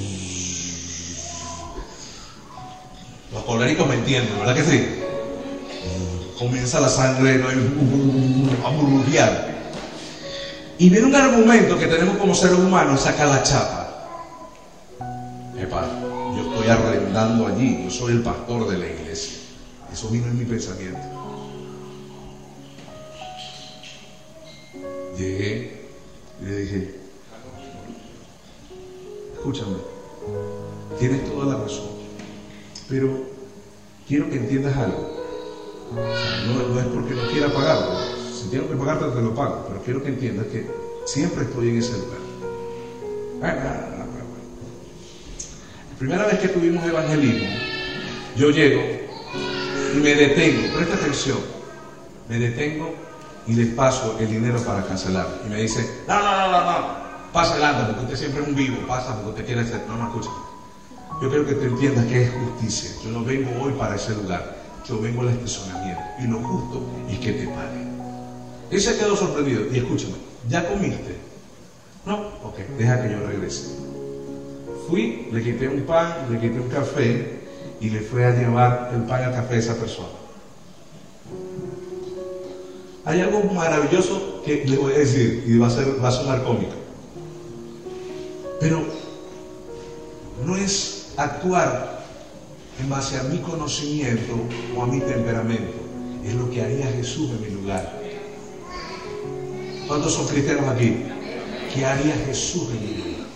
[3.34, 4.88] Los coléricos me entienden, ¿verdad que sí?
[6.38, 7.44] Comienza la sangre
[8.66, 9.60] a burbujear.
[10.78, 13.90] Y viene un argumento que tenemos como seres humanos, saca la chapa
[15.70, 19.40] yo estoy arrendando allí, yo soy el pastor de la iglesia.
[19.92, 21.00] Eso vino en mi pensamiento.
[25.18, 25.88] Llegué
[26.42, 26.96] y le dije,
[29.36, 29.76] escúchame,
[34.10, 35.08] quiero que entiendas algo.
[35.94, 37.78] No, es porque no quiera pagar,
[38.34, 40.68] si tengo que pagarte te lo pago, pero quiero que entiendas que
[41.06, 42.20] siempre estoy en ese lugar.
[45.98, 47.50] Primera vez que tuvimos evangelismo,
[48.36, 48.82] yo llego
[49.94, 51.38] y me detengo, presta atención,
[52.30, 52.94] me detengo
[53.48, 55.28] y les paso el dinero para cancelar.
[55.46, 56.88] Y me dice, no, no, no, no, no,
[57.34, 59.84] pasa adelante, porque usted siempre es un vivo, pasa porque usted quiere hacer.
[59.88, 60.30] No, no, escucha.
[61.22, 62.92] Yo quiero que te entiendas que es justicia.
[63.04, 64.56] Yo no vengo hoy para ese lugar,
[64.88, 66.02] yo vengo al estacionamiento.
[66.20, 67.90] Y lo justo es que te pague.
[68.72, 69.64] Él se quedó sorprendido.
[69.72, 70.14] Y escúchame,
[70.48, 71.16] ¿ya comiste?
[72.06, 73.76] No, ok, deja que yo regrese.
[74.88, 77.40] Fui, le quité un pan, le quité un café
[77.82, 80.08] y le fui a llevar el pan al café a esa persona.
[83.06, 86.44] Hay algo maravilloso que le voy a decir y va a, ser, va a sonar
[86.44, 86.74] cómico.
[88.60, 88.84] Pero
[90.46, 92.00] no es actuar
[92.80, 94.34] en base a mi conocimiento
[94.76, 95.78] o a mi temperamento.
[96.26, 97.94] Es lo que haría Jesús en mi lugar.
[99.88, 101.04] ¿Cuántos son cristianos aquí?
[101.74, 103.28] ¿Qué haría Jesús en mi lugar?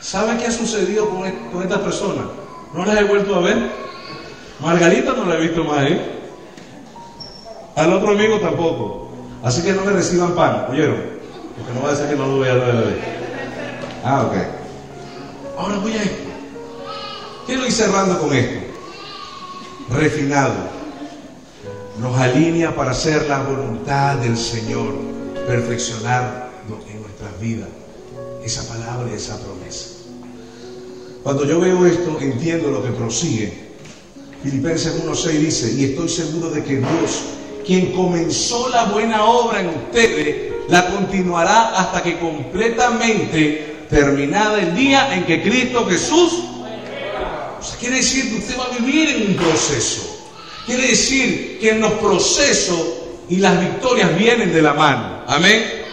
[0.00, 2.22] ¿Sabe qué ha sucedido con, esta persona?
[2.74, 3.70] No las he vuelto a ver.
[4.60, 6.20] Margarita no la he visto más ahí.
[7.76, 9.10] Al otro amigo tampoco.
[9.42, 10.96] Así que no me reciban pan, ¿oyeron?
[11.56, 13.00] Porque no va a decir que no lo voy a ver.
[14.04, 14.34] Ah, ok.
[15.58, 16.23] Ahora voy a esto.
[17.46, 18.60] Quiero ir cerrando con esto.
[19.90, 20.54] Refinado.
[22.00, 24.94] Nos alinea para hacer la voluntad del Señor,
[25.46, 26.50] perfeccionar
[26.90, 27.68] en nuestras vidas
[28.42, 29.90] esa palabra y esa promesa.
[31.22, 33.52] Cuando yo veo esto, entiendo lo que prosigue.
[34.42, 37.22] Filipenses 1.6 dice, y estoy seguro de que Dios,
[37.64, 45.14] quien comenzó la buena obra en ustedes, la continuará hasta que completamente terminada el día
[45.14, 46.53] en que Cristo Jesús...
[47.80, 50.02] Quiere decir que usted va a vivir en un proceso.
[50.66, 52.80] Quiere decir que en los procesos
[53.28, 55.22] y las victorias vienen de la mano.
[55.26, 55.84] Amén.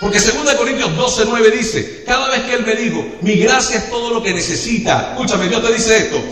[0.00, 3.90] Porque 2 Corintios 12, 9 dice, cada vez que Él me dijo, mi gracia es
[3.90, 5.12] todo lo que necesita.
[5.12, 6.22] Escúchame, Dios te dice esto.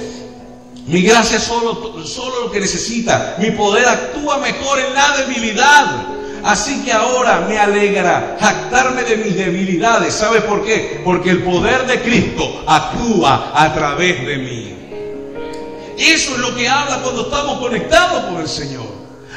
[0.86, 3.36] Mi gracia es solo, solo lo que necesita.
[3.38, 6.11] Mi poder actúa mejor en la debilidad.
[6.44, 10.14] Así que ahora me alegra jactarme de mis debilidades.
[10.14, 11.00] ¿Sabe por qué?
[11.04, 14.74] Porque el poder de Cristo actúa a través de mí.
[15.96, 18.91] Eso es lo que habla cuando estamos conectados con el Señor.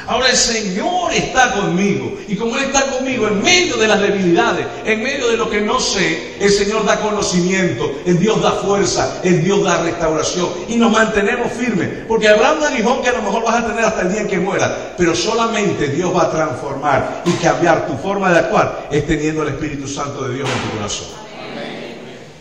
[0.08, 2.16] Ahora el Señor está conmigo.
[2.28, 5.60] Y como Él está conmigo en medio de las debilidades, en medio de lo que
[5.60, 10.48] no sé, el Señor da conocimiento, el Dios da fuerza, el Dios da restauración.
[10.68, 11.88] Y nos mantenemos firmes.
[12.06, 14.28] Porque habrá un aguijón que a lo mejor vas a tener hasta el día en
[14.28, 14.94] que muera.
[14.96, 19.48] Pero solamente Dios va a transformar y cambiar tu forma de actuar es teniendo el
[19.48, 21.06] Espíritu Santo de Dios en tu corazón.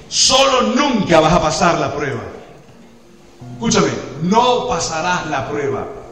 [0.08, 2.22] Solo nunca vas a pasar la prueba.
[3.54, 3.88] Escúchame,
[4.22, 6.05] no pasarás la prueba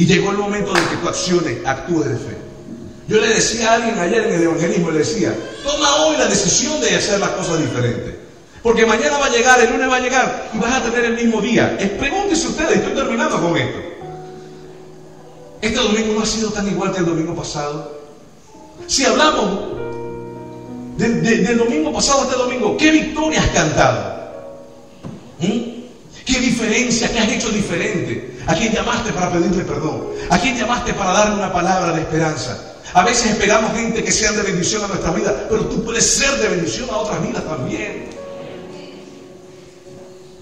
[0.00, 2.34] Y llegó el momento de que tú acciones, actúes de fe.
[3.06, 6.80] Yo le decía a alguien ayer en el evangelismo, le decía, toma hoy la decisión
[6.80, 8.14] de hacer las cosas diferentes.
[8.62, 11.16] Porque mañana va a llegar, el lunes va a llegar y vas a tener el
[11.16, 11.76] mismo día.
[11.78, 13.78] Es, pregúntese ustedes, estoy terminando con esto.
[15.60, 18.00] Este domingo no ha sido tan igual que el domingo pasado.
[18.86, 19.50] Si hablamos
[20.96, 24.32] del domingo pasado a este domingo, ¿qué victoria has cantado?
[25.40, 25.80] ¿Mm?
[26.24, 27.12] ¿Qué diferencia?
[27.12, 28.39] ¿Qué has hecho diferente?
[28.46, 30.08] ¿A quién llamaste para pedirle perdón?
[30.30, 32.58] ¿A quién llamaste para darle una palabra de esperanza?
[32.92, 36.30] A veces esperamos gente que sea de bendición a nuestra vida, pero tú puedes ser
[36.38, 38.10] de bendición a otras vidas también.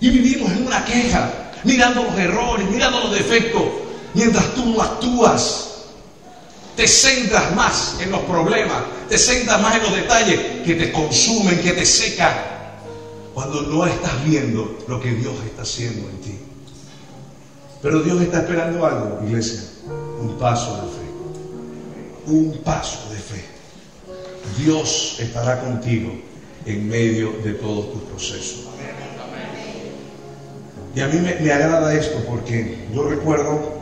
[0.01, 1.31] Y vivimos en una queja,
[1.65, 3.63] mirando los errores, mirando los defectos,
[4.15, 5.65] mientras tú no actúas.
[6.77, 11.61] Te centras más en los problemas, te centras más en los detalles que te consumen,
[11.61, 12.33] que te secan,
[13.35, 16.38] cuando no estás viendo lo que Dios está haciendo en ti.
[17.83, 19.61] Pero Dios está esperando algo, iglesia,
[20.21, 22.33] un paso de fe.
[22.33, 23.45] Un paso de fe.
[24.59, 26.11] Dios estará contigo
[26.67, 28.69] en medio de todos tus procesos.
[30.95, 33.75] Y a mí me, agrada esto porque yo recuerdo,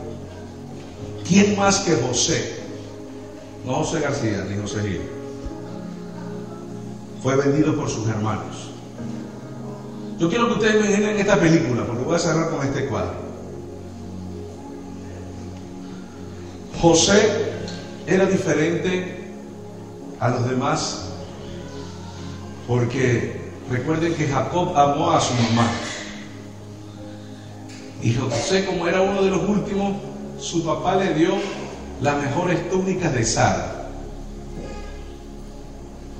[1.27, 2.57] ¿quién más que José?
[3.65, 5.01] No José García ni José Gil.
[7.23, 8.69] Fue vendido por sus hermanos.
[10.19, 13.26] Yo quiero que ustedes me imaginen esta película, porque voy a cerrar con este cuadro.
[16.81, 17.51] José
[18.05, 19.31] era diferente
[20.19, 21.05] a los demás
[22.67, 23.39] porque
[23.71, 25.69] recuerden que Jacob amó a su mamá.
[28.01, 29.95] Y José, como era uno de los últimos,
[30.39, 31.33] su papá le dio
[32.01, 33.89] las mejores túnicas de Sara,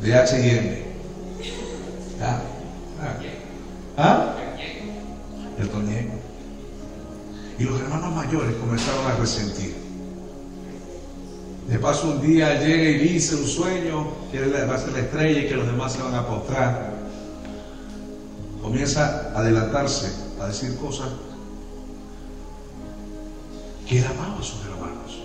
[0.01, 0.81] de H&M.
[2.21, 2.41] ¿Ah?
[3.97, 4.33] ¿Ah?
[5.59, 6.13] El toñeco.
[7.59, 9.86] Y los hermanos mayores comenzaron a resentir.
[11.67, 15.47] De paso un día llega y dice un sueño, que va a la estrella y
[15.47, 16.93] que los demás se van a postrar.
[18.61, 20.11] Comienza a adelantarse,
[20.41, 21.09] a decir cosas
[23.85, 25.21] que él amaba a sus hermanos.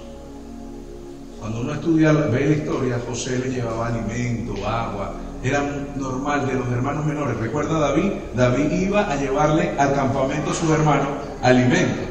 [1.38, 5.14] Cuando uno estudia, ve la historia, José le llevaba alimento, agua,
[5.44, 5.60] era
[5.96, 7.36] normal de los hermanos menores.
[7.36, 8.12] ¿Recuerda David?
[8.34, 11.08] David iba a llevarle al campamento a sus hermanos
[11.40, 12.02] alimento.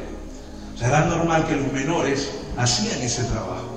[0.74, 3.71] O sea, era normal que los menores hacían ese trabajo.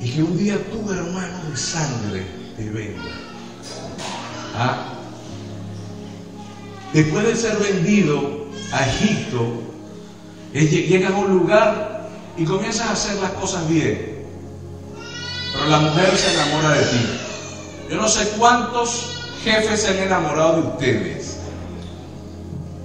[0.00, 2.26] Y que un día tu hermano de sangre
[2.56, 3.02] te venga.
[4.56, 4.94] ¿Ah?
[6.92, 9.68] Después de ser vendido a Egipto,
[10.52, 14.24] Llegas a un lugar y comienzas a hacer las cosas bien.
[15.52, 17.06] Pero la mujer se enamora de ti.
[17.90, 19.12] Yo no sé cuántos
[19.44, 21.38] jefes se han enamorado de ustedes.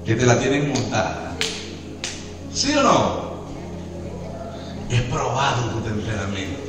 [0.06, 1.36] Que te la tienen montada.
[2.54, 3.34] ¿Sí o no?
[4.90, 6.63] Es probado tu temperamento.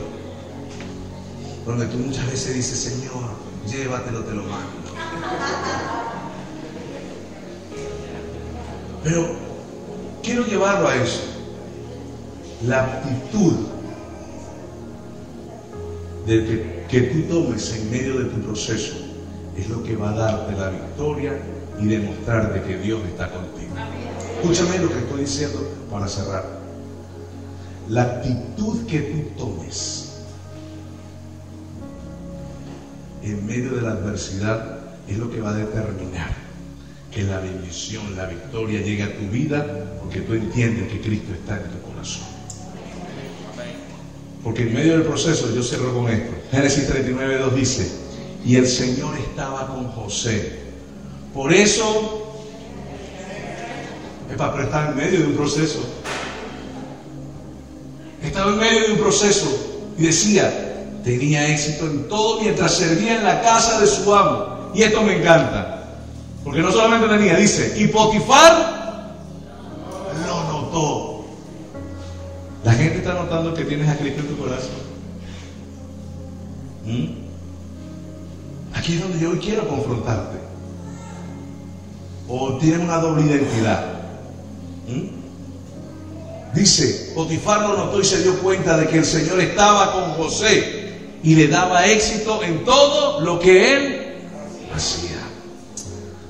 [1.67, 3.25] Donde tú muchas veces dices, Señor,
[3.67, 4.85] llévatelo, te lo mando.
[9.03, 9.37] Pero
[10.23, 11.21] quiero llevarlo a eso.
[12.67, 13.55] La actitud
[16.27, 18.95] de que, tú tomes en medio de tu proceso
[19.57, 21.39] es lo que va a darte la victoria
[21.81, 23.75] y demostrarte que Dios está contigo.
[24.41, 26.45] Escúchame lo que estoy diciendo para cerrar.
[27.89, 30.04] La actitud que tú tomes
[33.25, 36.31] en medio de la adversidad es lo que va a determinar
[37.11, 39.65] que la bendición, la victoria llegue a tu vida
[40.01, 42.25] porque tú entiendes que Cristo está en tu corazón.
[44.43, 46.35] Porque en medio del proceso, yo cierro con esto.
[46.51, 47.91] Génesis 39, 2 dice,
[48.45, 50.61] y el Señor estaba con José.
[51.33, 52.45] Por eso,
[54.31, 55.81] epa, pero estaba en medio de un proceso.
[58.23, 60.64] Estaba en medio de un proceso y decía,
[61.05, 64.71] tenía éxito en todo mientras servía en la casa de su amo.
[64.75, 65.85] Y esto me encanta.
[66.43, 69.15] Porque no solamente tenía, dice, y Potifar
[70.27, 71.25] lo notó.
[72.65, 74.85] La gente está notando que tienes a Cristo en tu corazón.
[76.87, 77.25] ¿Mm?
[78.75, 80.39] Aquí es donde yo hoy quiero confrontarte.
[82.29, 83.85] O tienes una doble identidad.
[84.89, 86.55] ¿Mm?
[86.55, 90.84] Dice, Potifar lo notó y se dio cuenta de que el Señor estaba con José
[91.25, 94.15] y le daba éxito en todo lo que él
[94.75, 95.17] hacía.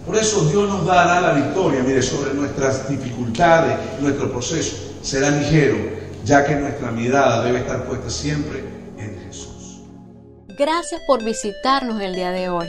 [0.07, 4.77] Por eso Dios nos dará la victoria, mire, sobre nuestras dificultades, nuestro proceso.
[5.03, 5.77] Será ligero,
[6.25, 8.63] ya que nuestra mirada debe estar puesta siempre
[8.97, 9.81] en Jesús.
[10.57, 12.69] Gracias por visitarnos el día de hoy.